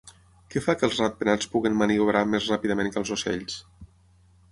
Què 0.53 0.61
fa 0.67 0.73
que 0.77 0.85
els 0.87 0.95
ratpenats 1.01 1.49
puguin 1.51 1.77
maniobrar 1.81 2.23
més 2.31 2.47
ràpidament 2.53 2.91
que 2.95 2.99
els 3.03 3.13
ocells? 3.17 3.59